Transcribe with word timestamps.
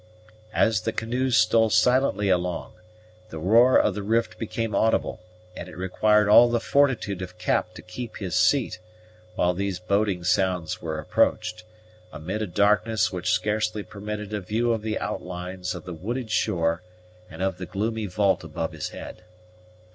At 0.51 0.73
the 0.83 0.91
canoes 0.91 1.37
stole 1.37 1.69
silently 1.69 2.27
along, 2.29 2.73
the 3.29 3.37
roar 3.37 3.77
of 3.77 3.93
the 3.93 4.01
rift 4.01 4.39
became 4.39 4.73
audible, 4.73 5.19
and 5.55 5.69
it 5.69 5.77
required 5.77 6.27
all 6.27 6.49
the 6.49 6.59
fortitude 6.59 7.21
of 7.21 7.37
Cap 7.37 7.75
to 7.75 7.83
keep 7.83 8.17
his 8.17 8.33
seat, 8.33 8.79
while 9.35 9.53
these 9.53 9.77
boding 9.77 10.23
sounds 10.23 10.81
were 10.81 10.97
approached, 10.97 11.65
amid 12.11 12.41
a 12.41 12.47
darkness 12.47 13.13
which 13.13 13.29
scarcely 13.29 13.83
permitted 13.83 14.33
a 14.33 14.41
view 14.41 14.73
of 14.73 14.81
the 14.81 14.97
outlines 14.97 15.75
of 15.75 15.83
the 15.85 15.93
wooded 15.93 16.31
shore 16.31 16.81
and 17.29 17.43
of 17.43 17.59
the 17.59 17.67
gloomy 17.67 18.07
vault 18.07 18.43
above 18.43 18.71
his 18.71 18.89
head. 18.89 19.21